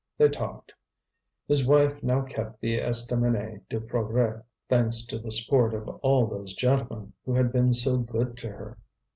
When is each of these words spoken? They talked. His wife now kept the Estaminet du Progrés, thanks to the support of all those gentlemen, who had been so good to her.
They 0.17 0.29
talked. 0.29 0.73
His 1.47 1.67
wife 1.67 2.01
now 2.01 2.23
kept 2.23 2.59
the 2.59 2.79
Estaminet 2.79 3.61
du 3.69 3.79
Progrés, 3.79 4.41
thanks 4.67 5.05
to 5.05 5.19
the 5.19 5.29
support 5.31 5.75
of 5.75 5.87
all 6.01 6.25
those 6.25 6.55
gentlemen, 6.55 7.13
who 7.23 7.35
had 7.35 7.51
been 7.53 7.71
so 7.71 7.99
good 7.99 8.35
to 8.39 8.49
her. 8.49 8.77